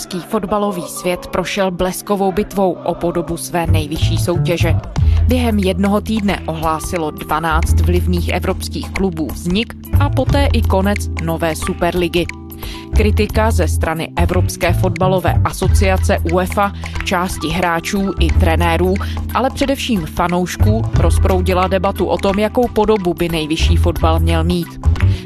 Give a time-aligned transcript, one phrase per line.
[0.00, 4.74] Evropský fotbalový svět prošel bleskovou bitvou o podobu své nejvyšší soutěže.
[5.26, 12.26] Během jednoho týdne ohlásilo 12 vlivných evropských klubů vznik a poté i konec nové Superligy.
[12.96, 16.72] Kritika ze strany Evropské fotbalové asociace UEFA,
[17.04, 18.94] části hráčů i trenérů,
[19.34, 24.68] ale především fanoušků rozproudila debatu o tom, jakou podobu by nejvyšší fotbal měl mít.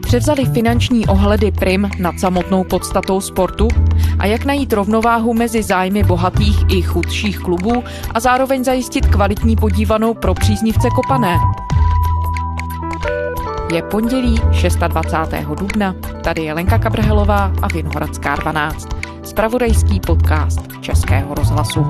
[0.00, 3.68] Převzali finanční ohledy prim nad samotnou podstatou sportu
[4.18, 10.14] a jak najít rovnováhu mezi zájmy bohatých i chudších klubů a zároveň zajistit kvalitní podívanou
[10.14, 11.38] pro příznivce kopané.
[13.74, 14.40] Je pondělí
[14.88, 15.48] 26.
[15.58, 18.88] dubna, tady je Lenka Kabrhelová a Vinohradská 12.
[19.22, 21.86] Spravodajský podcast Českého rozhlasu.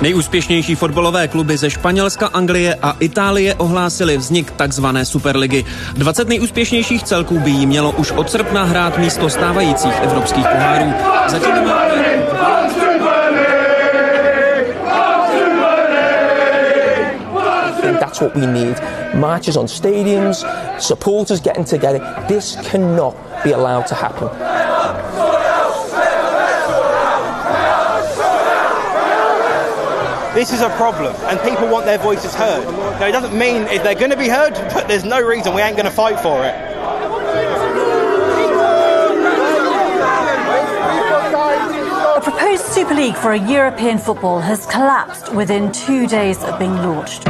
[0.00, 5.64] Nejúspěšnější fotbalové kluby ze Španělska, Anglie a Itálie ohlásili vznik takzvané Superligy.
[5.94, 10.92] 20 nejúspěšnějších celků by jí mělo už od srpna hrát místo stávajících evropských pohárů.
[11.28, 11.78] Zatím má...
[18.00, 18.80] That's what we need.
[19.14, 20.44] Marches on stadiums,
[20.78, 22.00] supporters getting together.
[22.28, 24.28] This cannot be allowed to happen.
[30.38, 32.64] This is a problem, and people want their voices heard.
[33.00, 35.62] Now, it doesn't mean if they're going to be heard, but there's no reason we
[35.62, 36.54] ain't going to fight for it.
[42.16, 46.76] A proposed Super League for a European football has collapsed within two days of being
[46.76, 47.26] launched.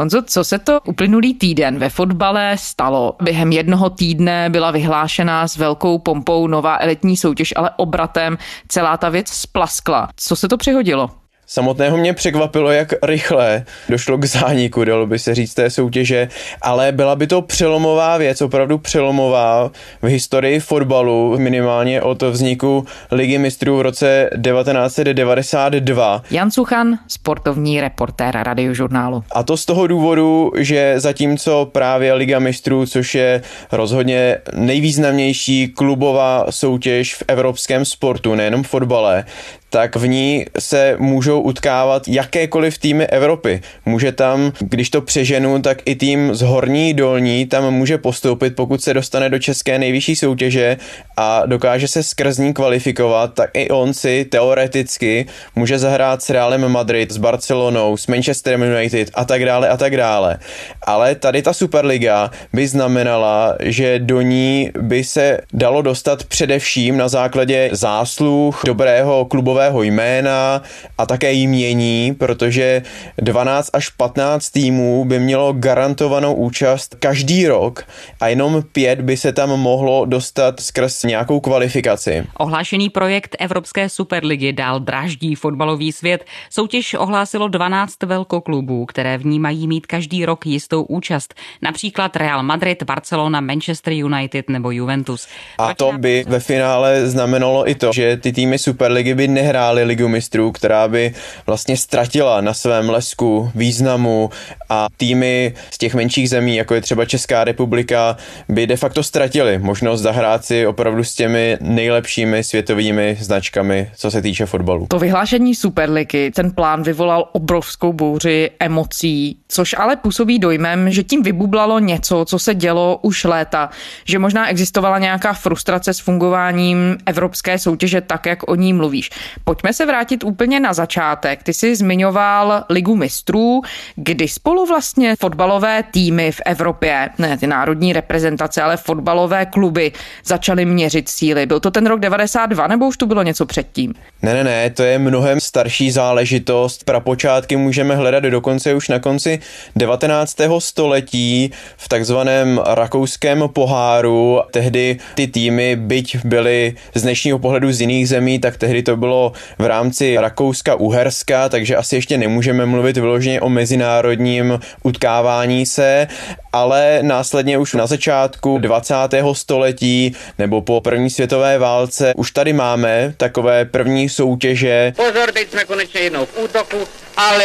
[0.00, 3.16] Honzo, co se to uplynulý týden ve fotbale stalo?
[3.22, 9.08] Během jednoho týdne byla vyhlášena s velkou pompou nová elitní soutěž, ale obratem celá ta
[9.08, 10.08] věc splaskla.
[10.16, 11.19] Co se to přihodilo?
[11.52, 16.28] Samotného mě překvapilo, jak rychle došlo k zániku, dalo by se říct, té soutěže,
[16.62, 19.70] ale byla by to přelomová věc, opravdu přelomová
[20.02, 26.22] v historii fotbalu, minimálně od vzniku Ligy mistrů v roce 1992.
[26.30, 29.24] Jan Suchan, sportovní reportér radiožurnálu.
[29.32, 36.46] A to z toho důvodu, že zatímco právě Liga mistrů, což je rozhodně nejvýznamnější klubová
[36.50, 39.24] soutěž v evropském sportu, nejenom fotbale,
[39.70, 43.60] tak v ní se můžou utkávat jakékoliv týmy Evropy.
[43.86, 48.82] Může tam, když to přeženu, tak i tým z horní dolní tam může postoupit, pokud
[48.82, 50.76] se dostane do české nejvyšší soutěže
[51.16, 55.26] a dokáže se skrz ní kvalifikovat, tak i on si teoreticky
[55.56, 59.96] může zahrát s Realem Madrid, s Barcelonou, s Manchesterem United a tak dále a tak
[59.96, 60.38] dále.
[60.82, 67.08] Ale tady ta Superliga by znamenala, že do ní by se dalo dostat především na
[67.08, 70.62] základě zásluh dobrého klubového klubového jména
[70.98, 72.82] a také jmění, protože
[73.16, 77.84] 12 až 15 týmů by mělo garantovanou účast každý rok
[78.20, 82.24] a jenom pět by se tam mohlo dostat skrz nějakou kvalifikaci.
[82.38, 86.24] Ohlášený projekt Evropské superligy dál dráždí fotbalový svět.
[86.50, 91.34] Soutěž ohlásilo 12 velkoklubů, které v ní mají mít každý rok jistou účast.
[91.62, 95.28] Například Real Madrid, Barcelona, Manchester United nebo Juventus.
[95.58, 99.84] A to by ve finále znamenalo i to, že ty týmy Superligy by nehrály nehráli
[99.84, 101.14] ligu mistrů, která by
[101.46, 104.30] vlastně ztratila na svém lesku významu
[104.68, 108.16] a týmy z těch menších zemí, jako je třeba Česká republika,
[108.48, 114.22] by de facto ztratili možnost zahrát si opravdu s těmi nejlepšími světovými značkami, co se
[114.22, 114.86] týče fotbalu.
[114.90, 121.22] To vyhlášení Superligy, ten plán vyvolal obrovskou bouři emocí, což ale působí dojmem, že tím
[121.22, 123.70] vybublalo něco, co se dělo už léta,
[124.04, 129.10] že možná existovala nějaká frustrace s fungováním evropské soutěže tak, jak o ní mluvíš.
[129.44, 131.42] Pojďme se vrátit úplně na začátek.
[131.42, 133.60] Ty jsi zmiňoval Ligu mistrů,
[133.96, 139.92] kdy spolu vlastně fotbalové týmy v Evropě, ne ty národní reprezentace, ale fotbalové kluby
[140.24, 141.46] začaly měřit síly.
[141.46, 143.94] Byl to ten rok 92 nebo už to bylo něco předtím?
[144.22, 146.84] Ne, ne, ne, to je mnohem starší záležitost.
[146.84, 149.38] Prapočátky můžeme hledat dokonce už na konci
[149.76, 150.36] 19.
[150.58, 154.40] století v takzvaném rakouském poháru.
[154.50, 159.29] Tehdy ty týmy, byť byly z dnešního pohledu z jiných zemí, tak tehdy to bylo
[159.58, 166.06] v rámci Rakouska-Uherska, takže asi ještě nemůžeme mluvit vyloženě o mezinárodním utkávání se,
[166.52, 168.94] ale následně už na začátku 20.
[169.32, 174.92] století nebo po první světové válce už tady máme takové první soutěže.
[174.96, 176.76] Pozor, teď jsme konečně jednou v útoku,
[177.16, 177.44] ale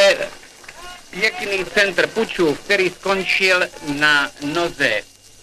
[1.09, 3.59] pěkný centr pučů, který skončil
[3.99, 4.91] na noze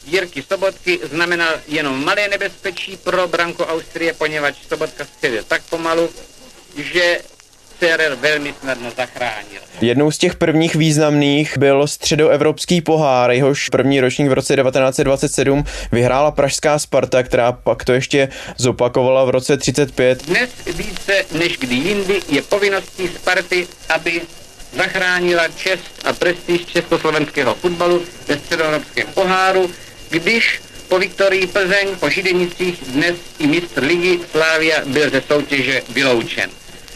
[0.07, 6.11] Jirky Sobotky, znamenal jenom malé nebezpečí pro branku Austrie, poněvadž Sobotka střelil tak pomalu,
[6.77, 7.19] že
[7.83, 9.61] exteriér velmi snadno zachránil.
[9.81, 16.31] Jednou z těch prvních významných byl středoevropský pohár, jehož první ročník v roce 1927 vyhrála
[16.31, 20.27] pražská Sparta, která pak to ještě zopakovala v roce 35.
[20.27, 24.21] Dnes více než kdy jindy je povinností Sparty, aby
[24.77, 29.71] zachránila čest a prestiž československého fotbalu ve středoevropském poháru,
[30.11, 36.51] když po Viktorii Plzeň po Židenicích dnes i mistr ligy Slávia byl ze soutěže vyloučen.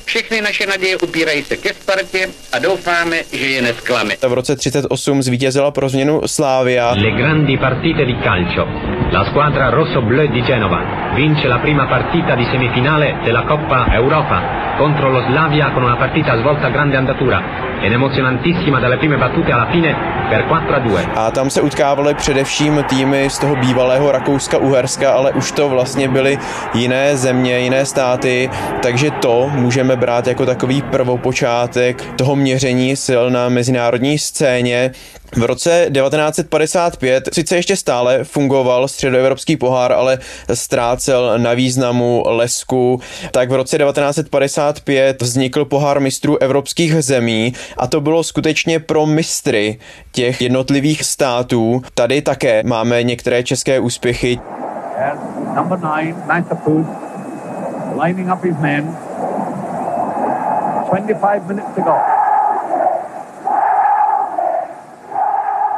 [0.07, 4.15] Všechny naše naděje upírají se ke Spartě a doufáme, že je nesklame.
[4.29, 6.95] V roce 38 zvítězila pro změnu Slávia.
[6.97, 8.96] Le grandi partite di calcio.
[9.11, 15.11] La squadra rosso-blu di Genova vince la prima partita di semifinale della Coppa Europa contro
[15.11, 17.41] lo Slavia con una partita svolta a grande andatura
[17.81, 19.95] ed emozionantissima dalle prime battute alla fine
[20.29, 21.09] per 4 a 2.
[21.15, 26.39] A tam se utkávaly především týmy z toho bývalého Rakouska-Uherska, ale už to vlastně byly
[26.75, 28.51] jiné země, jiné státy,
[28.83, 34.91] takže to můžeme brát jako takový prvopočátek toho měření sil na mezinárodní scéně.
[35.37, 40.19] V roce 1955 sice ještě stále fungoval středoevropský pohár, ale
[40.55, 43.01] ztrácel na významu lesku.
[43.31, 49.79] Tak v roce 1955 vznikl pohár mistrů evropských zemí a to bylo skutečně pro mistry
[50.13, 51.83] těch jednotlivých států.
[51.95, 54.41] Tady také máme některé české úspěchy.
[55.55, 56.57] Number nine, nice
[58.03, 58.97] lining up his men.
[60.91, 62.16] 25 minutes to go.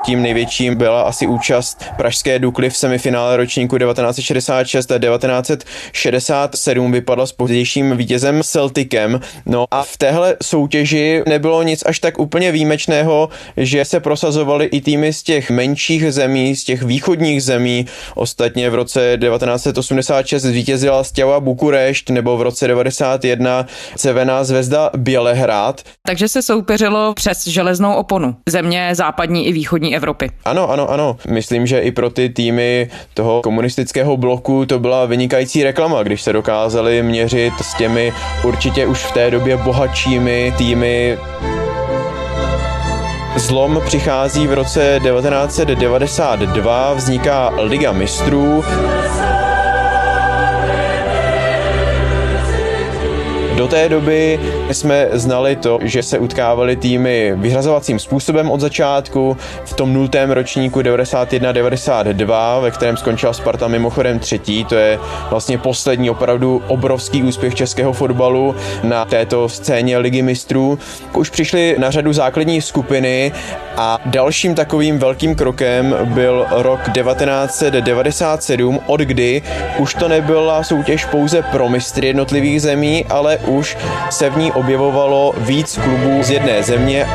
[0.04, 7.32] Tím největším byla asi účast pražské Dukly v semifinále ročníku 1966 a 1967 vypadla s
[7.32, 9.20] pozdějším vítězem Celticem.
[9.46, 14.80] No a v téhle soutěži nebylo nic až tak úplně výjimečného, že se prosazovaly i
[14.80, 17.86] týmy z těch menších zemí, z těch východních zemí.
[18.14, 23.66] Ostatně v roce 1986 zvítězila Stěva Bukurešť nebo v roce 91
[23.96, 25.82] Cevená zvezda Bělehrad.
[26.06, 28.36] Takže se soupeřilo přes železnou oponu.
[28.48, 30.30] Země západní i východní Evropy.
[30.44, 31.16] Ano, ano, ano.
[31.30, 36.32] Myslím, že i pro ty týmy toho komunistického bloku to byla vynikající reklama, když se
[36.32, 38.12] dokázali měřit s těmi
[38.44, 41.18] určitě už v té době bohatšími týmy.
[43.36, 48.64] Zlom přichází v roce 1992, vzniká Liga mistrů.
[53.58, 54.40] Do té doby
[54.72, 59.36] jsme znali to, že se utkávaly týmy vyhrazovacím způsobem od začátku.
[59.64, 64.98] V tom nultém ročníku 91-92, ve kterém skončila Sparta mimochodem třetí, to je
[65.30, 70.78] vlastně poslední opravdu obrovský úspěch českého fotbalu na této scéně Ligy mistrů.
[71.14, 73.32] Už přišly na řadu základní skupiny
[73.76, 79.42] a dalším takovým velkým krokem byl rok 1997, od kdy
[79.78, 83.76] už to nebyla soutěž pouze pro mistry jednotlivých zemí, ale už
[84.10, 87.06] se v ní objevovalo víc klubů z jedné země.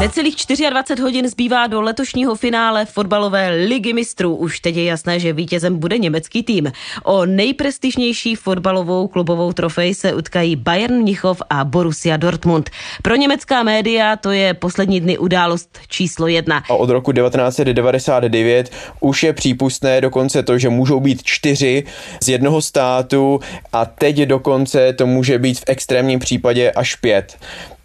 [0.00, 0.34] Necelých
[0.70, 4.36] 24 hodin zbývá do letošního finále fotbalové ligy mistrů.
[4.36, 6.72] Už teď je jasné, že vítězem bude německý tým.
[7.02, 12.70] O nejprestižnější fotbalovou klubovou trofej se utkají Bayern Mnichov a Borussia Dortmund.
[13.02, 16.62] Pro německá média to je poslední dny událost číslo jedna.
[16.70, 21.84] A od roku 1999 už je přípustné dokonce to, že můžou být čtyři
[22.22, 23.40] z jednoho státu
[23.72, 27.36] a teď dokonce to může být v extrémním případě až pět.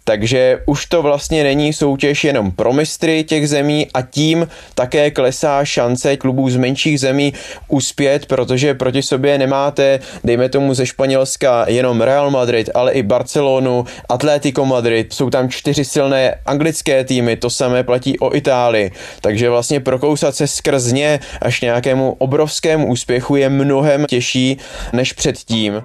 [0.08, 5.64] Takže už to vlastně není soutěž jenom pro mistry těch zemí a tím také klesá
[5.64, 7.32] šance klubů z menších zemí
[7.68, 13.84] uspět, protože proti sobě nemáte, dejme tomu ze Španělska, jenom Real Madrid, ale i Barcelonu,
[14.08, 18.90] Atletico Madrid, jsou tam čtyři silné anglické týmy, to samé platí o Itálii.
[19.20, 24.58] Takže vlastně prokousat se skrz ně až nějakému obrovskému úspěchu je mnohem těžší
[24.92, 25.82] než předtím.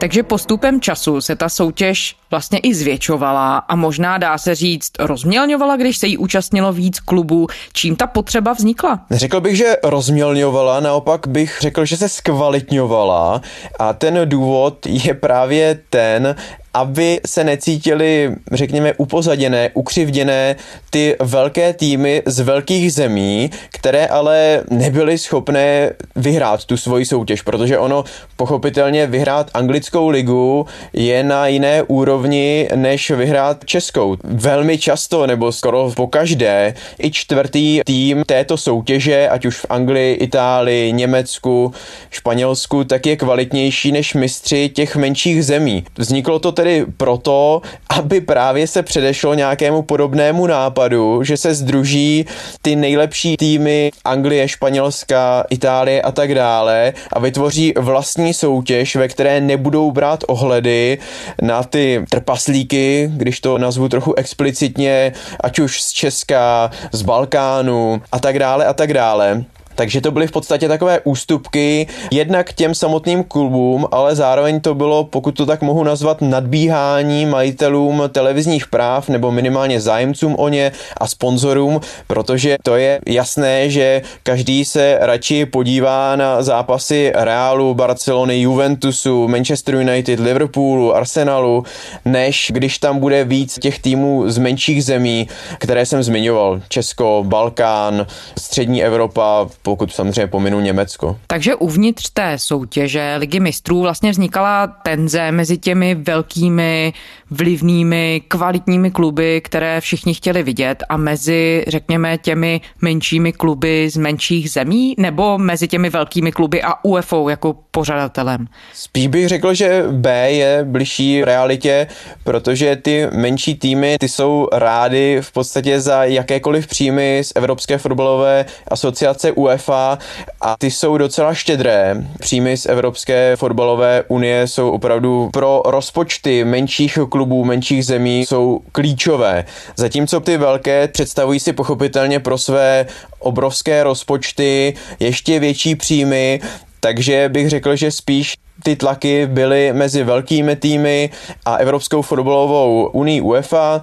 [0.00, 5.76] Takže postupem času se ta soutěž vlastně i zvětšovala a možná dá se říct rozmělňovala,
[5.76, 7.46] když se jí účastnilo víc klubů.
[7.72, 9.00] Čím ta potřeba vznikla?
[9.10, 13.40] Řekl bych, že rozmělňovala, naopak bych řekl, že se zkvalitňovala
[13.78, 16.36] a ten důvod je právě ten,
[16.74, 20.56] aby se necítili, řekněme, upozaděné, ukřivděné
[20.90, 27.78] ty velké týmy z velkých zemí, které ale nebyly schopné vyhrát tu svoji soutěž, protože
[27.78, 28.04] ono
[28.36, 34.16] pochopitelně vyhrát anglickou ligu je na jiné úrovni, než vyhrát českou.
[34.24, 40.14] Velmi často, nebo skoro po každé, i čtvrtý tým této soutěže, ať už v Anglii,
[40.14, 41.72] Itálii, Německu,
[42.10, 45.84] Španělsku, tak je kvalitnější než mistři těch menších zemí.
[45.98, 52.26] Vzniklo to tedy proto, aby právě se předešlo nějakému podobnému nápadu, že se združí
[52.62, 59.40] ty nejlepší týmy Anglie, Španělska, Itálie a tak dále a vytvoří vlastní soutěž, ve které
[59.40, 60.98] nebudou brát ohledy
[61.42, 68.18] na ty trpaslíky, když to nazvu trochu explicitně, ať už z Česka, z Balkánu a
[68.18, 69.44] tak dále a tak dále.
[69.74, 75.04] Takže to byly v podstatě takové ústupky jednak těm samotným klubům, ale zároveň to bylo,
[75.04, 81.06] pokud to tak mohu nazvat, nadbíhání majitelům televizních práv nebo minimálně zájemcům o ně a
[81.06, 89.28] sponzorům, protože to je jasné, že každý se radši podívá na zápasy Realu, Barcelony, Juventusu,
[89.28, 91.64] Manchester United, Liverpoolu, Arsenalu,
[92.04, 96.60] než když tam bude víc těch týmů z menších zemí, které jsem zmiňoval.
[96.68, 98.06] Česko, Balkán,
[98.38, 101.18] střední Evropa, pokud samozřejmě pominu Německo.
[101.26, 106.92] Takže uvnitř té soutěže Ligy mistrů vlastně vznikala tenze mezi těmi velkými,
[107.30, 114.50] vlivnými, kvalitními kluby, které všichni chtěli vidět a mezi, řekněme, těmi menšími kluby z menších
[114.50, 118.46] zemí nebo mezi těmi velkými kluby a UFO jako pořadatelem?
[118.74, 121.86] Spíš bych řekl, že B je bližší realitě,
[122.24, 128.44] protože ty menší týmy, ty jsou rády v podstatě za jakékoliv příjmy z Evropské fotbalové
[128.68, 129.98] asociace UEFA UEFA
[130.40, 131.96] a ty jsou docela štědré.
[132.20, 139.44] Příjmy z Evropské fotbalové unie jsou opravdu pro rozpočty menších klubů, menších zemí jsou klíčové.
[139.76, 142.86] Zatímco ty velké představují si pochopitelně pro své
[143.18, 146.40] obrovské rozpočty ještě větší příjmy,
[146.80, 151.10] takže bych řekl, že spíš ty tlaky byly mezi velkými týmy
[151.44, 153.82] a Evropskou fotbalovou unii UEFA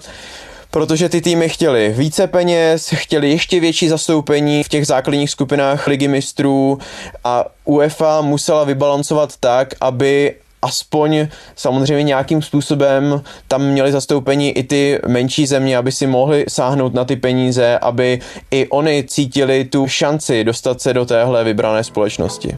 [0.71, 6.07] protože ty týmy chtěli více peněz, chtěli ještě větší zastoupení v těch základních skupinách ligy
[6.07, 6.79] mistrů
[7.24, 15.00] a UEFA musela vybalancovat tak, aby aspoň samozřejmě nějakým způsobem tam měli zastoupení i ty
[15.07, 18.19] menší země, aby si mohli sáhnout na ty peníze, aby
[18.51, 22.57] i oni cítili tu šanci dostat se do téhle vybrané společnosti.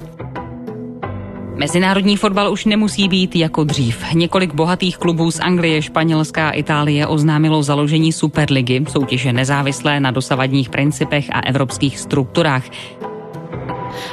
[1.59, 4.13] Mezinárodní fotbal už nemusí být jako dřív.
[4.13, 10.69] Několik bohatých klubů z Anglie, Španělska a Itálie oznámilo založení Superligy, soutěže nezávislé na dosavadních
[10.69, 12.63] principech a evropských strukturách.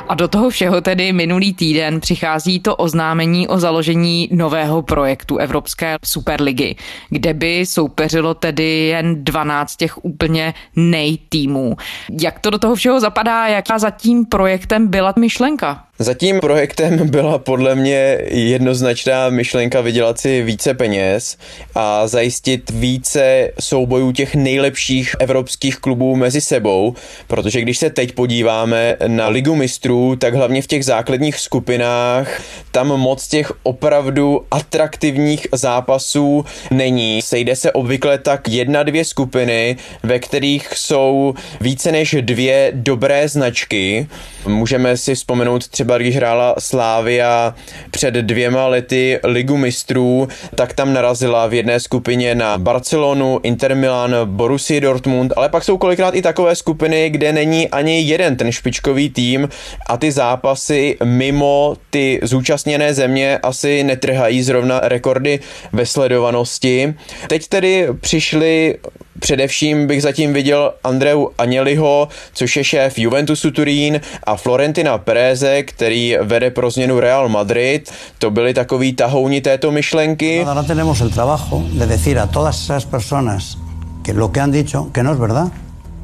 [0.08, 5.96] A do toho všeho tedy minulý týden přichází to oznámení o založení nového projektu Evropské
[6.04, 6.76] superligy,
[7.10, 11.76] kde by soupeřilo tedy jen 12 těch úplně nejtýmů.
[12.20, 15.85] Jak to do toho všeho zapadá, jaká za tím projektem byla myšlenka?
[15.98, 21.36] Zatím projektem byla podle mě jednoznačná myšlenka vydělat si více peněz
[21.74, 26.94] a zajistit více soubojů těch nejlepších evropských klubů mezi sebou,
[27.26, 32.86] protože když se teď podíváme na Ligu mistrů, tak hlavně v těch základních skupinách tam
[32.88, 37.22] moc těch opravdu atraktivních zápasů není.
[37.22, 44.06] Sejde se obvykle tak jedna, dvě skupiny, ve kterých jsou více než dvě dobré značky.
[44.46, 47.54] Můžeme si vzpomenout třeba třeba když hrála Slávia
[47.90, 54.16] před dvěma lety Ligu mistrů, tak tam narazila v jedné skupině na Barcelonu, Inter Milan,
[54.24, 59.10] Borussia Dortmund, ale pak jsou kolikrát i takové skupiny, kde není ani jeden ten špičkový
[59.10, 59.48] tým
[59.86, 65.40] a ty zápasy mimo ty zúčastněné země asi netrhají zrovna rekordy
[65.72, 66.94] ve sledovanosti.
[67.28, 68.74] Teď tedy přišli
[69.18, 76.16] Především bych zatím viděl Andreu Aněliho, což je šéf Juventusu Turín a Florentina Pereze, který
[76.22, 77.90] vede pro změnu Real Madrid.
[78.18, 80.44] To byli takový tahouni této myšlenky.
[80.44, 83.58] No, tenemos el trabajo de decir a todas esas personas
[84.02, 85.50] que lo que han dicho, que no es verdad,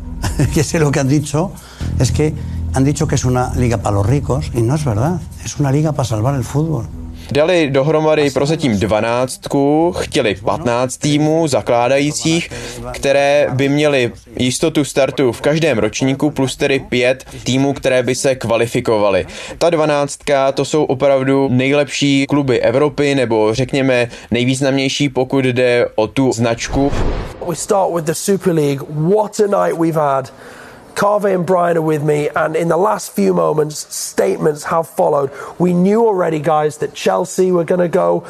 [0.54, 1.52] que si lo que han dicho
[1.98, 2.34] es que
[2.74, 5.70] han dicho que es una liga para los ricos y no es verdad, es una
[5.70, 7.01] liga para salvar el fútbol.
[7.30, 12.50] Dali dohromady prozatím dvanáctku, chtěli 15 týmů zakládajících,
[12.92, 18.34] které by měly jistotu startu v každém ročníku, plus tedy pět týmů, které by se
[18.34, 19.26] kvalifikovaly.
[19.58, 26.32] Ta dvanáctka to jsou opravdu nejlepší kluby Evropy, nebo řekněme nejvýznamnější, pokud jde o tu
[26.32, 26.92] značku.
[27.48, 28.82] We start with the Super League.
[28.90, 30.32] What a night we've had.
[30.94, 35.30] Carve and Brian are with me, and in the last few moments, statements have followed.
[35.58, 38.24] We knew already, guys, that Chelsea were going to go.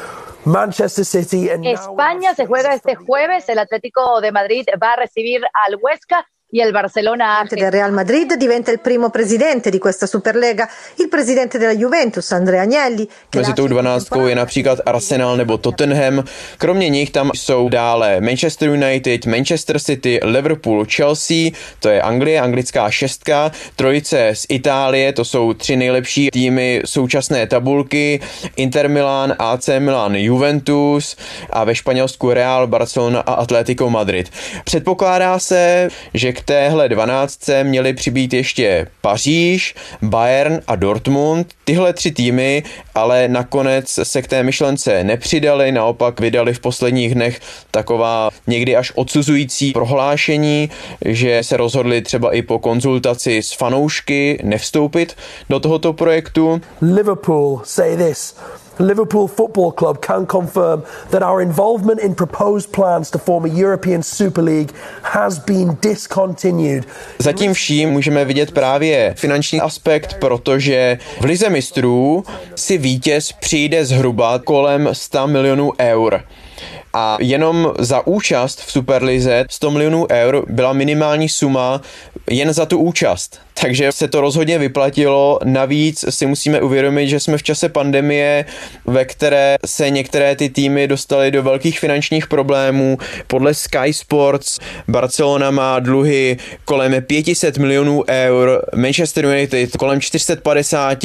[0.45, 3.47] Manchester City and España se juega este jueves.
[3.47, 8.35] El Atlético de Madrid va a recibir al Huesca y el Barcelona del Real Madrid
[8.35, 13.09] diventa il primo presidente di questa Superlega, il presidente della Juventus Andrea Agnelli.
[13.35, 16.23] Mezi tou dvanáctkou je například Arsenal nebo Tottenham.
[16.57, 22.91] Kromě nich tam jsou dále Manchester United, Manchester City, Liverpool, Chelsea, to je Anglie, anglická
[22.91, 28.19] šestka, trojice z Itálie, to jsou tři nejlepší týmy současné tabulky,
[28.55, 31.15] Inter Milan, AC Milan, Juventus
[31.49, 34.29] a ve Španělsku Real, Barcelona a Atletico Madrid.
[34.63, 41.53] Předpokládá se, že k téhle dvanáctce měli přibít ještě Paříž, Bayern a Dortmund.
[41.63, 42.63] Tyhle tři týmy
[42.95, 47.39] ale nakonec se k té myšlence nepřidali, naopak vydali v posledních dnech
[47.71, 50.69] taková někdy až odsuzující prohlášení,
[51.05, 55.17] že se rozhodli třeba i po konzultaci s fanoušky nevstoupit
[55.49, 56.61] do tohoto projektu.
[56.81, 58.35] Liverpool say this.
[58.79, 64.03] Liverpool Football Club can confirm that our involvement in proposed plans to form a European
[64.03, 66.85] Super League has been discontinued.
[67.19, 72.23] Zatím vším můžeme vidět právě finanční aspekt, protože v Lize mistrů
[72.55, 76.23] si vítěz přijde zhruba kolem 100 milionů eur
[76.93, 81.81] a jenom za účast v Superlize 100 milionů eur byla minimální suma
[82.29, 83.39] jen za tu účast.
[83.61, 85.39] Takže se to rozhodně vyplatilo.
[85.43, 88.45] Navíc si musíme uvědomit, že jsme v čase pandemie,
[88.85, 92.97] ve které se některé ty týmy dostaly do velkých finančních problémů.
[93.27, 101.03] Podle Sky Sports Barcelona má dluhy kolem 500 milionů eur, Manchester United kolem 450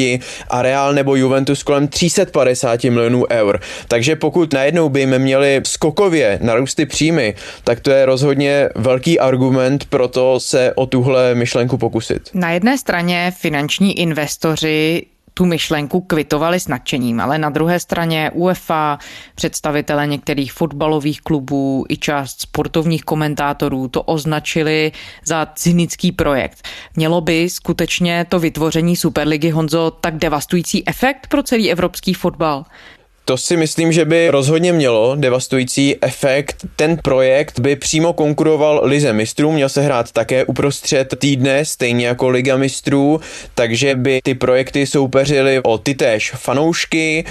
[0.48, 3.60] a Real nebo Juventus kolem 350 milionů eur.
[3.88, 10.08] Takže pokud najednou by měli skokově narůsty příjmy, tak to je rozhodně velký argument pro
[10.08, 12.30] to se o tuhle myšlenku pokusit.
[12.34, 18.98] Na jedné straně finanční investoři tu myšlenku kvitovali s nadšením, ale na druhé straně UEFA,
[19.34, 24.92] představitele některých fotbalových klubů i část sportovních komentátorů to označili
[25.24, 26.68] za cynický projekt.
[26.96, 32.64] Mělo by skutečně to vytvoření Superligy Honzo tak devastující efekt pro celý evropský fotbal?
[33.28, 36.66] To si myslím, že by rozhodně mělo devastující efekt.
[36.76, 42.28] Ten projekt by přímo konkuroval Lize mistrů, měl se hrát také uprostřed týdne, stejně jako
[42.28, 43.20] Liga mistrů,
[43.54, 47.24] takže by ty projekty soupeřily o ty též fanoušky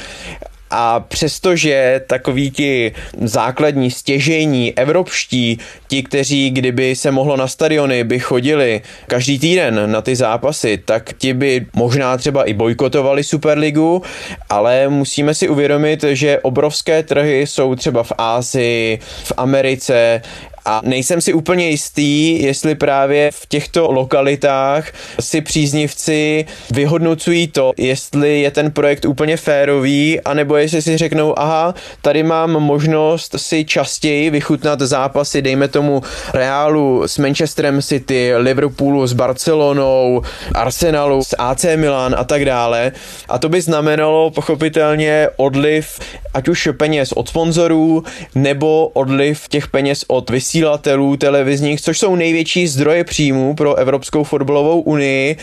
[0.69, 8.19] a přestože takový ti základní stěžení evropští, ti, kteří kdyby se mohlo na stadiony, by
[8.19, 14.01] chodili každý týden na ty zápasy, tak ti by možná třeba i bojkotovali Superligu,
[14.49, 20.21] ale musíme si uvědomit, že obrovské trhy jsou třeba v Ázii, v Americe
[20.67, 28.41] a nejsem si úplně jistý, jestli právě v těchto lokalitách si příznivci vyhodnocují to, jestli
[28.41, 34.29] je ten projekt úplně férový, anebo jestli si řeknou, aha, tady mám možnost si častěji
[34.29, 36.01] vychutnat zápasy, dejme tomu
[36.33, 40.21] Realu s Manchesterem City, Liverpoolu s Barcelonou,
[40.55, 42.91] Arsenalu s AC Milan a tak dále.
[43.29, 45.99] A to by znamenalo pochopitelně odliv
[46.33, 48.03] ať už peněz od sponzorů,
[48.35, 54.81] nebo odliv těch peněz od vysílatelů televizních, což jsou největší zdroje příjmů pro Evropskou fotbalovou
[54.81, 55.37] unii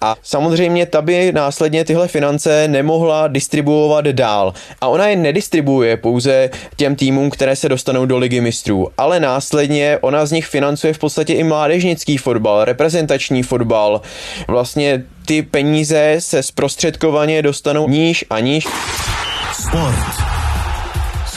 [0.00, 4.54] a samozřejmě ta by následně tyhle finance nemohla distribuovat dál.
[4.80, 9.98] A ona je nedistribuuje pouze těm týmům, které se dostanou do ligy mistrů, ale následně
[10.00, 14.00] ona z nich financuje v podstatě i mládežnický fotbal, reprezentační fotbal.
[14.48, 18.66] Vlastně ty peníze se zprostředkovaně dostanou níž a níž.
[19.52, 20.39] Sport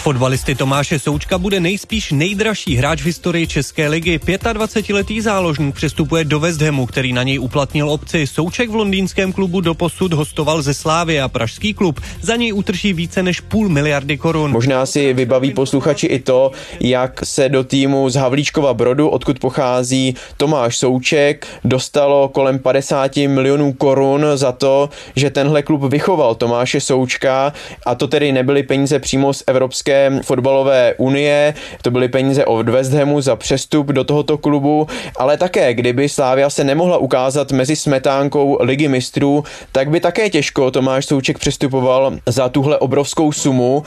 [0.04, 4.20] fotbalisty Tomáše Součka bude nejspíš nejdražší hráč v historii České ligy.
[4.20, 8.28] 25-letý záložník přestupuje do West Hamu, který na něj uplatnil obci.
[8.28, 13.24] Souček v londýnském klubu doposud hostoval ze Slávy a pražský klub za něj utrží více
[13.24, 14.52] než půl miliardy korun.
[14.52, 20.16] Možná si vybaví posluchači i to, jak se do týmu z Havlíčkova Brodu, odkud pochází
[20.38, 27.54] Tomáš Souček, dostalo kolem 50 milionů korun za to, že tenhle klub vychoval Tomáše Součka
[27.86, 32.69] a to tedy nebyly peníze přímo z Evropské Evropské fotbalové unie, to byly peníze od
[32.69, 37.75] West Hamu za přestup do tohoto klubu, ale také, kdyby Slávia se nemohla ukázat mezi
[37.75, 43.84] smetánkou ligy mistrů, tak by také těžko Tomáš Souček přestupoval za tuhle obrovskou sumu.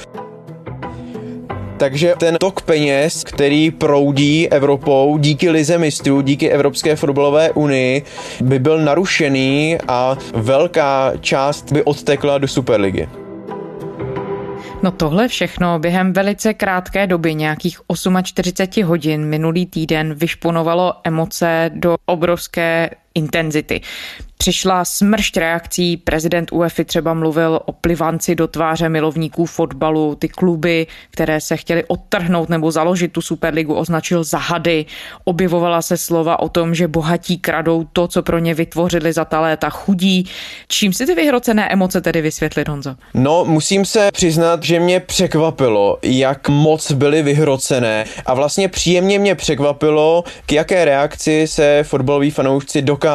[1.76, 8.02] Takže ten tok peněz, který proudí Evropou díky Lize mistrů, díky Evropské fotbalové unii,
[8.40, 13.25] by byl narušený a velká část by odtekla do Superligy.
[14.82, 17.80] No tohle všechno během velice krátké doby, nějakých
[18.22, 23.80] 48 hodin minulý týden, vyšponovalo emoce do obrovské intenzity.
[24.38, 30.86] Přišla smršť reakcí, prezident UEFA třeba mluvil o plivanci do tváře milovníků fotbalu, ty kluby,
[31.10, 34.84] které se chtěly odtrhnout nebo založit tu Superligu, označil za hady.
[35.24, 39.40] Objevovala se slova o tom, že bohatí kradou to, co pro ně vytvořili za ta
[39.40, 40.28] léta chudí.
[40.68, 42.94] Čím si ty vyhrocené emoce tedy vysvětlit, Honzo?
[43.14, 49.34] No, musím se přiznat, že mě překvapilo, jak moc byly vyhrocené a vlastně příjemně mě
[49.34, 53.05] překvapilo, k jaké reakci se fotbaloví fanoušci dokázali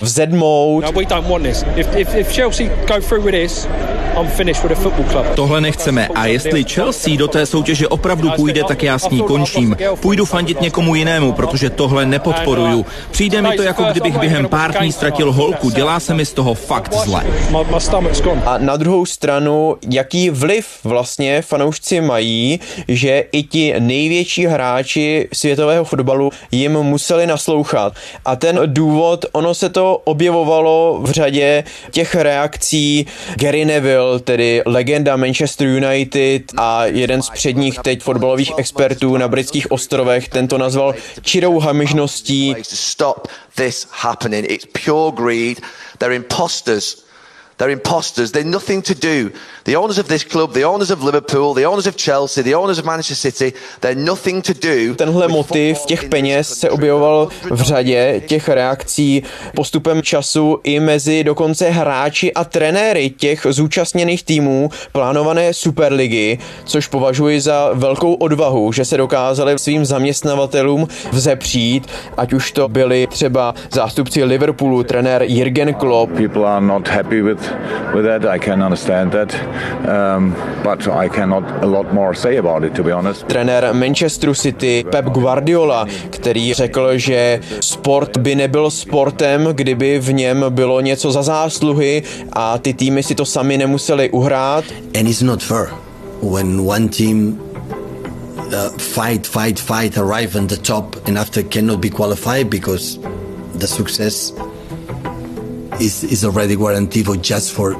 [0.00, 0.84] vzedmout.
[0.84, 1.64] No, we don't want this.
[1.76, 3.68] If, if, if Chelsea go through with this,
[4.16, 5.26] I'm finished with a football club.
[5.34, 9.76] Tohle nechceme a jestli Chelsea do té soutěže opravdu půjde, tak já s ní končím.
[10.00, 12.86] Půjdu fandit někomu jinému, protože tohle nepodporuju.
[13.10, 16.54] Přijde mi to jako kdybych během pár dní ztratil holku, dělá se mi z toho
[16.54, 17.24] fakt zle.
[18.46, 25.84] A na druhou stranu, jaký vliv vlastně fanoušci mají, že i ti největší hráči světového
[25.84, 27.92] fotbalu jim museli naslouchat.
[28.24, 28.85] A ten důvod,
[29.32, 36.86] ono se to objevovalo v řadě těch reakcí Gary Neville, tedy legenda Manchester United a
[36.86, 42.54] jeden z předních teď fotbalových expertů na britských ostrovech, tento nazval čirou hamižností.
[45.98, 47.05] They're imposters.
[47.58, 48.32] They're imposters.
[48.32, 49.30] They're nothing to do.
[49.64, 52.78] The owners of this club, the owners of Liverpool, the owners of Chelsea, the owners
[52.78, 54.94] of Manchester City, they're nothing to do.
[54.94, 59.22] Tenhle motiv těch peněz se objevoval v řadě těch reakcí
[59.54, 67.40] postupem času i mezi dokonce hráči a trenéry těch zúčastněných týmů plánované Superligy, což považuji
[67.40, 74.24] za velkou odvahu, že se dokázali svým zaměstnavatelům vzepřít, ať už to byli třeba zástupci
[74.24, 76.12] Liverpoolu, trenér Jürgen Klopp.
[76.12, 77.45] People are not happy with
[77.94, 78.24] with that.
[78.24, 79.34] I can understand that,
[79.88, 83.26] um, but I cannot a lot more say about it, to be honest.
[83.26, 90.44] Trenér Manchester City Pep Guardiola, který řekl, že sport by nebyl sportem, kdyby v něm
[90.48, 94.64] bylo něco za zásluhy a ty týmy si to sami nemuseli uhrát.
[94.98, 95.68] And it's not fair
[96.22, 97.40] when one team
[98.52, 102.98] uh, fight, fight, fight, arrive on the top and after cannot be qualified because
[103.54, 104.32] the success
[105.80, 107.76] is, is already guaranteed for just for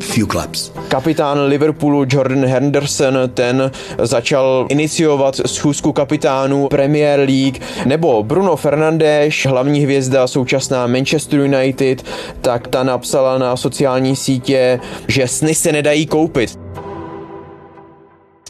[0.00, 0.72] few clubs.
[0.88, 3.70] Kapitán Liverpoolu Jordan Henderson, ten
[4.02, 12.04] začal iniciovat schůzku kapitánů Premier League, nebo Bruno Fernandes, hlavní hvězda současná Manchester United,
[12.40, 16.58] tak ta napsala na sociální sítě, že sny se nedají koupit.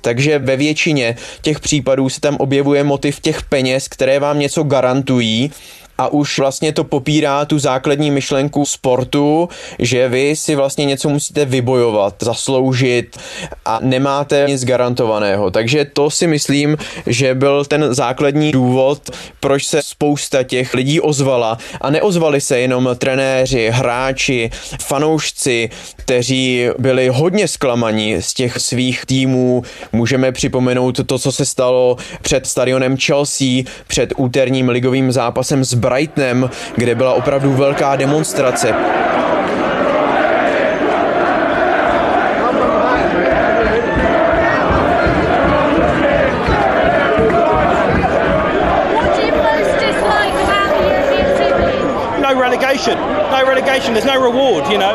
[0.01, 5.51] Takže ve většině těch případů se tam objevuje motiv těch peněz, které vám něco garantují
[5.99, 11.45] a už vlastně to popírá tu základní myšlenku sportu, že vy si vlastně něco musíte
[11.45, 13.19] vybojovat, zasloužit
[13.65, 15.51] a nemáte nic garantovaného.
[15.51, 21.59] Takže to si myslím, že byl ten základní důvod, proč se spousta těch lidí ozvala
[21.81, 24.51] a neozvali se jenom trenéři, hráči,
[24.83, 29.63] fanoušci, kteří byli hodně zklamaní z těch svých týmů.
[29.93, 36.51] Můžeme připomenout to, co se stalo před stadionem Chelsea, před úterním ligovým zápasem s Brightonem,
[36.77, 38.75] kde byla opravdu velká demonstrace.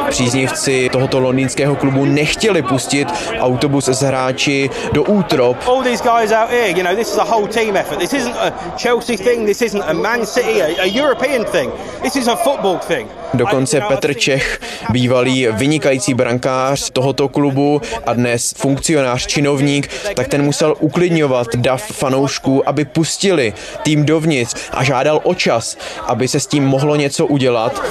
[0.10, 3.08] Příznivci tohoto londýnského klubu nechtěli pustit
[3.40, 5.58] autobus s hráči do útrop.
[5.68, 8.00] All these guys out here, you know, this is a whole team effort.
[8.00, 9.46] This isn't a Chelsea thing.
[9.46, 11.72] This isn't a Man City, a, a European thing.
[12.02, 13.10] This is a football thing.
[13.34, 20.76] Dokonce Petr Čech, bývalý vynikající brankář tohoto klubu a dnes funkcionář, činovník, tak ten musel
[20.80, 23.54] uklidňovat dav fanoušků, aby pustili
[23.84, 25.78] tým dovnitř a žádal o čas,
[26.08, 27.82] aby se s tím mohlo něco udělat.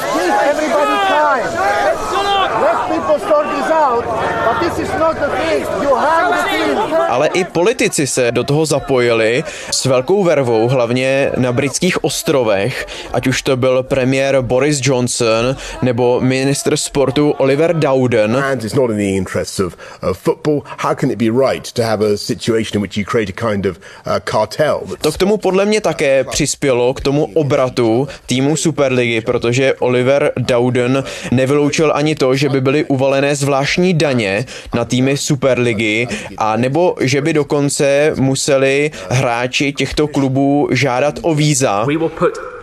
[7.08, 13.26] Ale i politici se do toho zapojili s velkou vervou, hlavně na britských ostrovech, ať
[13.26, 18.36] už to byl premiér Boris Johnson nebo ministr sportu Oliver Dowden.
[18.36, 20.62] And it's not in the interests of, of football.
[20.78, 23.66] How can it be right to have a situation in which you create a kind
[23.66, 24.80] of uh, cartel?
[25.00, 31.04] To k tomu podle mě také přispělo k tomu obratu týmu Superligy, protože Oliver Dowden
[31.30, 37.20] nevyloučil ani to, že by byly uvalené zvláštní daně na týmy Superligy a nebo že
[37.20, 41.86] by dokonce museli hráči těchto klubů žádat o víza.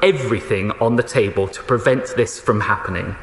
[0.02, 3.16] Everything on the table to prevent this from happening.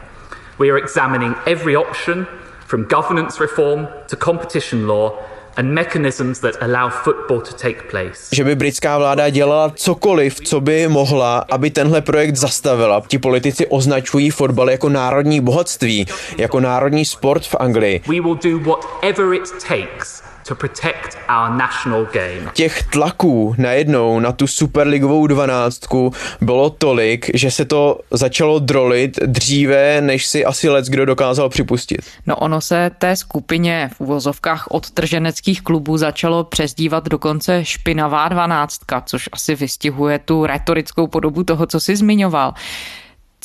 [0.59, 2.27] We are examining every option
[2.67, 5.13] from governance reform to competition law
[5.57, 8.29] and mechanisms that allow football to take place.
[8.33, 13.03] Že by britská vláda dělala cokoliv, co by mohla, aby tenhle projekt zastavila.
[13.09, 16.07] Ti politici označují fotbal jako národní bohatství,
[16.39, 18.01] jako národní sport v Anglii.
[18.09, 22.51] We will do whatever it takes to protect our national game.
[22.55, 30.01] Těch tlaků najednou na tu superligovou dvanáctku bylo tolik, že se to začalo drolit dříve,
[30.01, 32.01] než si asi lec kdo dokázal připustit.
[32.27, 39.29] No ono se té skupině v uvozovkách odtrženeckých klubů začalo přezdívat dokonce špinavá dvanáctka, což
[39.33, 42.55] asi vystihuje tu retorickou podobu toho, co si zmiňoval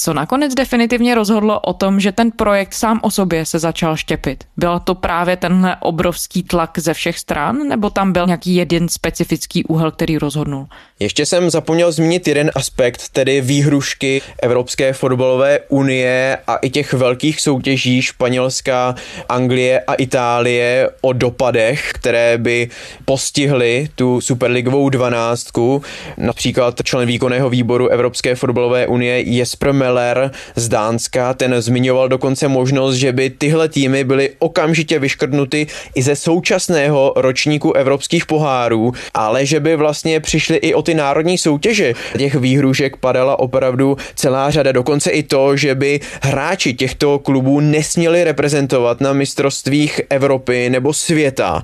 [0.03, 4.43] co nakonec definitivně rozhodlo o tom, že ten projekt sám o sobě se začal štěpit?
[4.57, 9.63] Byl to právě tenhle obrovský tlak ze všech stran, nebo tam byl nějaký jeden specifický
[9.63, 10.67] úhel, který rozhodnul?
[10.99, 17.41] Ještě jsem zapomněl zmínit jeden aspekt, tedy výhrušky Evropské fotbalové unie a i těch velkých
[17.41, 18.95] soutěží Španělska,
[19.29, 22.69] Anglie a Itálie o dopadech, které by
[23.05, 25.81] postihly tu superligovou dvanáctku.
[26.17, 32.95] Například člen výkonného výboru Evropské fotbalové unie Jesper Meller z Dánska, ten zmiňoval dokonce možnost,
[32.95, 39.59] že by tyhle týmy byly okamžitě vyškrtnuty i ze současného ročníku evropských pohárů, ale že
[39.59, 41.93] by vlastně přišli i o ty národní soutěže.
[42.17, 48.23] Těch výhrušek padala opravdu celá řada, dokonce i to, že by hráči těchto klubů nesměli
[48.23, 51.63] reprezentovat na mistrovstvích Evropy nebo světa.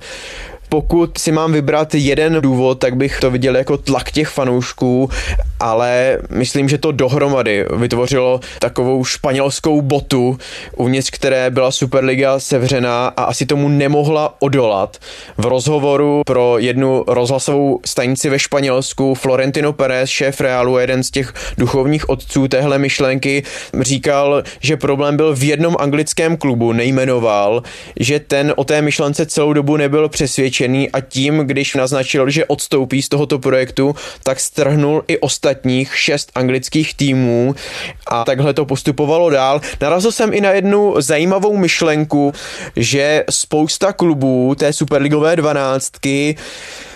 [0.70, 5.10] Pokud si mám vybrat jeden důvod, tak bych to viděl jako tlak těch fanoušků,
[5.60, 10.38] ale myslím, že to dohromady vytvořilo takovou španělskou botu,
[10.76, 14.98] uvnitř které byla Superliga sevřená a asi tomu nemohla odolat.
[15.38, 21.34] V rozhovoru pro jednu rozhlasovou stanici ve Španělsku Florentino Pérez, šéf Realu, jeden z těch
[21.58, 23.44] duchovních otců téhle myšlenky,
[23.82, 27.64] říkal, že problém byl v jednom anglickém klubu, nejmenoval,
[28.00, 32.46] že ten o té myšlence celou dobu nebyl přesvědčen přesvědčený a tím, když naznačil, že
[32.46, 37.56] odstoupí z tohoto projektu, tak strhnul i ostatních šest anglických týmů
[38.08, 39.62] a takhle to postupovalo dál.
[39.82, 42.34] Narazil jsem i na jednu zajímavou myšlenku,
[42.76, 46.36] že spousta klubů té superligové dvanáctky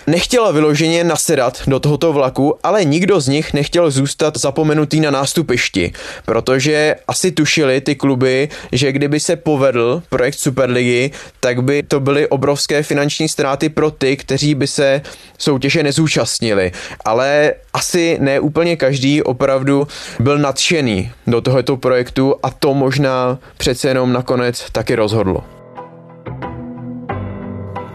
[0.06, 5.92] nechtěla vyloženě nasedat do tohoto vlaku, ale nikdo z nich nechtěl zůstat zapomenutý na nástupišti,
[6.24, 11.10] protože asi tušili ty kluby, že kdyby se povedl projekt Superligy,
[11.40, 15.02] tak by to byly obrovské finanční ztráty pro ty, kteří by se
[15.38, 16.72] soutěže nezúčastnili.
[17.04, 19.88] Ale asi ne úplně každý opravdu
[20.20, 25.51] byl nadšený do tohoto projektu a to možná přece jenom nakonec taky rozhodlo.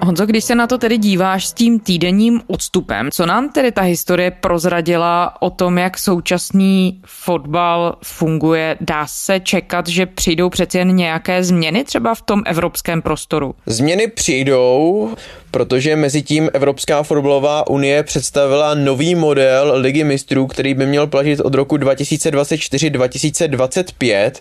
[0.07, 3.81] Honzo, když se na to tedy díváš s tím týdenním odstupem, co nám tedy ta
[3.81, 8.77] historie prozradila o tom, jak současný fotbal funguje?
[8.81, 13.55] Dá se čekat, že přijdou přeci jen nějaké změny třeba v tom evropském prostoru?
[13.65, 15.09] Změny přijdou,
[15.51, 21.39] protože mezi tím Evropská fotbalová unie představila nový model ligy mistrů, který by měl platit
[21.39, 24.31] od roku 2024-2025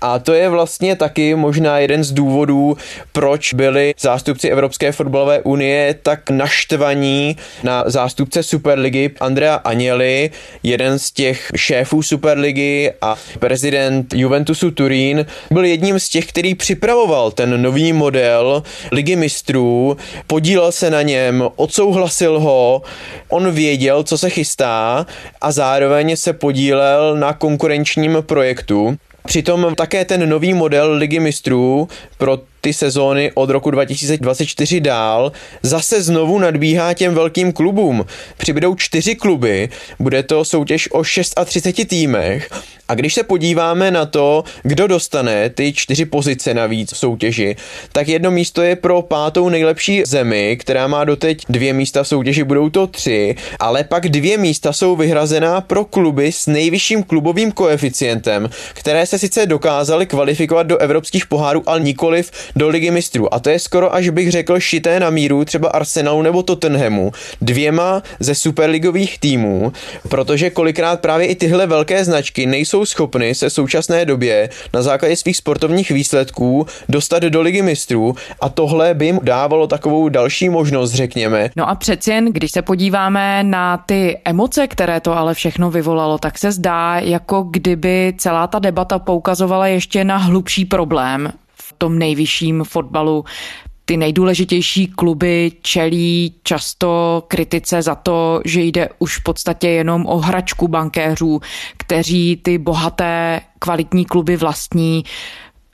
[0.00, 2.76] a to je vlastně taky možná jeden z důvodů,
[3.12, 10.30] proč byli zástupci Evropské fotbalové unie tak naštvaní na zástupce Superligy Andrea Agnelli,
[10.62, 17.30] jeden z těch šéfů Superligy a prezident Juventusu Turín, byl jedním z těch, který připravoval
[17.30, 19.96] ten nový model ligy mistrů,
[20.40, 22.82] podílel se na něm, odsouhlasil ho,
[23.28, 25.06] on věděl, co se chystá
[25.40, 28.96] a zároveň se podílel na konkurenčním projektu.
[29.26, 36.02] Přitom také ten nový model Ligy mistrů pro ty sezóny od roku 2024 dál zase
[36.02, 38.06] znovu nadbíhá těm velkým klubům.
[38.36, 39.68] Přibydou čtyři kluby,
[39.98, 41.02] bude to soutěž o
[41.44, 42.50] 36 týmech
[42.90, 47.56] a když se podíváme na to, kdo dostane ty čtyři pozice navíc v soutěži,
[47.92, 52.44] tak jedno místo je pro pátou nejlepší zemi, která má doteď dvě místa v soutěži,
[52.44, 58.50] budou to tři, ale pak dvě místa jsou vyhrazená pro kluby s nejvyšším klubovým koeficientem,
[58.74, 63.34] které se sice dokázaly kvalifikovat do evropských pohárů, ale nikoliv do ligy mistrů.
[63.34, 68.02] A to je skoro až bych řekl šité na míru třeba Arsenalu nebo Tottenhamu, dvěma
[68.20, 69.72] ze superligových týmů,
[70.08, 75.16] protože kolikrát právě i tyhle velké značky nejsou schopny se v současné době na základě
[75.16, 80.92] svých sportovních výsledků dostat do ligy mistrů a tohle by jim dávalo takovou další možnost,
[80.92, 81.50] řekněme.
[81.56, 86.18] No a přeci jen, když se podíváme na ty emoce, které to ale všechno vyvolalo,
[86.18, 91.32] tak se zdá, jako kdyby celá ta debata poukazovala ještě na hlubší problém,
[91.80, 93.24] tom nejvyšším fotbalu
[93.84, 100.18] ty nejdůležitější kluby čelí často kritice za to, že jde už v podstatě jenom o
[100.18, 101.40] hračku bankéřů,
[101.76, 105.04] kteří ty bohaté kvalitní kluby vlastní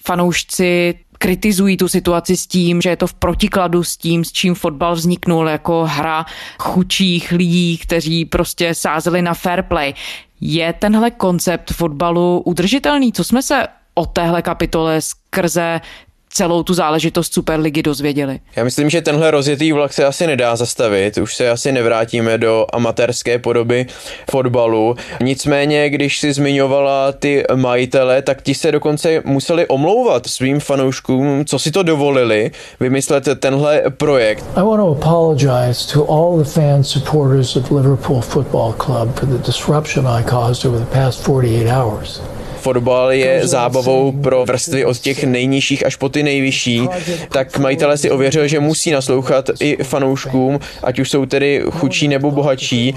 [0.06, 4.54] fanoušci kritizují tu situaci s tím, že je to v protikladu s tím, s čím
[4.54, 6.26] fotbal vzniknul jako hra
[6.58, 9.94] chučích lidí, kteří prostě sázeli na fair play.
[10.40, 13.12] Je tenhle koncept fotbalu udržitelný?
[13.12, 15.00] Co jsme se o téhle kapitole
[15.36, 15.80] skrze
[16.28, 18.40] celou tu záležitost Superligy dozvěděli.
[18.56, 22.66] Já myslím, že tenhle rozjetý vlak se asi nedá zastavit, už se asi nevrátíme do
[22.72, 23.86] amatérské podoby
[24.30, 24.96] fotbalu.
[25.22, 31.58] Nicméně, když si zmiňovala ty majitele, tak ti se dokonce museli omlouvat svým fanouškům, co
[31.58, 34.44] si to dovolili, vymyslet tenhle projekt.
[34.56, 39.46] I want to apologize to all the fans supporters of Liverpool Football Club for the
[39.46, 42.35] disruption I caused over the past 48 hours
[42.66, 46.88] fotbal je zábavou pro vrstvy od těch nejnižších až po ty nejvyšší,
[47.30, 52.30] tak majitele si ověřil, že musí naslouchat i fanouškům, ať už jsou tedy chudší nebo
[52.30, 52.94] bohatší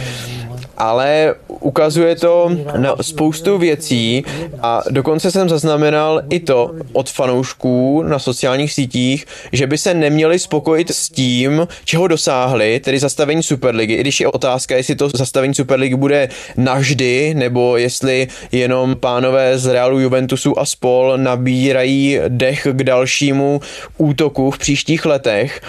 [0.79, 4.23] ale ukazuje to na spoustu věcí
[4.61, 10.39] a dokonce jsem zaznamenal i to od fanoušků na sociálních sítích, že by se neměli
[10.39, 15.55] spokojit s tím, čeho dosáhli, tedy zastavení Superligy, i když je otázka, jestli to zastavení
[15.55, 22.83] Superligy bude navždy, nebo jestli jenom pánové z Realu Juventusu a spol nabírají dech k
[22.83, 23.61] dalšímu
[23.97, 25.61] útoku v příštích letech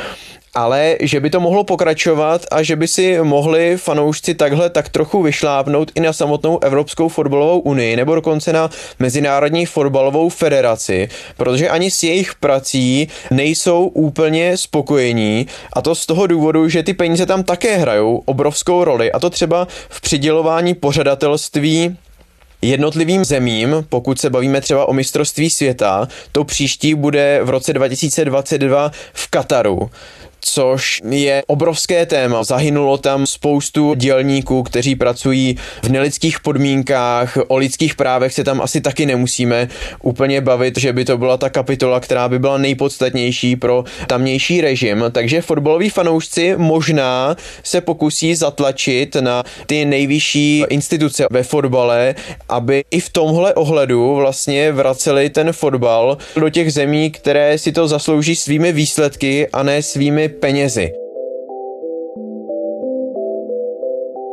[0.54, 5.22] ale že by to mohlo pokračovat a že by si mohli fanoušci takhle tak trochu
[5.22, 11.90] vyšlápnout i na samotnou Evropskou fotbalovou unii nebo dokonce na Mezinárodní fotbalovou federaci, protože ani
[11.90, 15.46] s jejich prací nejsou úplně spokojení.
[15.72, 19.30] A to z toho důvodu, že ty peníze tam také hrajou obrovskou roli a to
[19.30, 21.96] třeba v přidělování pořadatelství
[22.62, 28.92] jednotlivým zemím, pokud se bavíme třeba o mistrovství světa, to příští bude v roce 2022
[29.12, 29.90] v Kataru
[30.40, 32.44] což je obrovské téma.
[32.44, 38.80] Zahynulo tam spoustu dělníků, kteří pracují v nelidských podmínkách, o lidských právech se tam asi
[38.80, 39.68] taky nemusíme
[40.02, 45.04] úplně bavit, že by to byla ta kapitola, která by byla nejpodstatnější pro tamnější režim.
[45.12, 52.14] Takže fotbaloví fanoušci možná se pokusí zatlačit na ty nejvyšší instituce ve fotbale,
[52.48, 57.88] aby i v tomhle ohledu vlastně vraceli ten fotbal do těch zemí, které si to
[57.88, 60.92] zaslouží svými výsledky a ne svými penězi.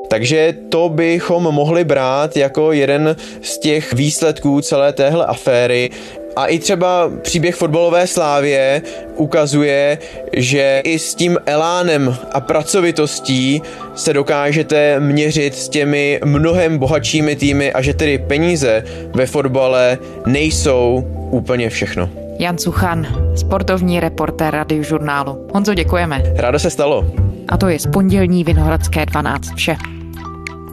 [0.07, 5.89] Takže to bychom mohli brát jako jeden z těch výsledků celé téhle aféry.
[6.35, 8.81] A i třeba příběh fotbalové slávě
[9.15, 9.97] ukazuje,
[10.33, 13.61] že i s tím elánem a pracovitostí
[13.95, 18.83] se dokážete měřit s těmi mnohem bohatšími týmy a že tedy peníze
[19.13, 22.26] ve fotbale nejsou úplně všechno.
[22.39, 25.47] Jan Suchan, sportovní reportér radiožurnálu.
[25.53, 26.23] Honzo, děkujeme.
[26.35, 27.05] Rádo se stalo.
[27.47, 29.77] A to je z pondělní Vinohradské 12 vše.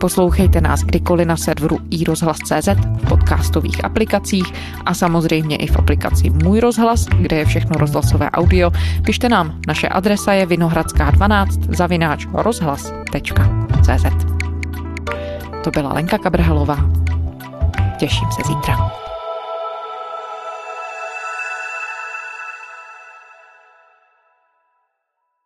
[0.01, 4.53] Poslouchejte nás kdykoliv na serveru iRozhlas.cz, v podcastových aplikacích
[4.85, 8.71] a samozřejmě i v aplikaci Můj rozhlas, kde je všechno rozhlasové audio.
[9.05, 14.27] Pište nám, naše adresa je vinohradská12 zavináč rozhlas.cz
[15.65, 16.77] To byla Lenka Kabrhalová.
[17.99, 19.04] Těším se zítra.